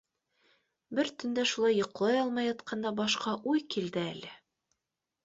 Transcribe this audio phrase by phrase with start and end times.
[0.99, 4.33] Бер төндә, шулай йоҡлай алмай ятҡанда, башҡа уй килде әле.